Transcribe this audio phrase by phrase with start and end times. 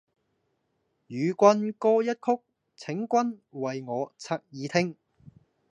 [1.05, 2.41] 與君歌一曲，
[2.75, 4.97] 請君為我側耳聽！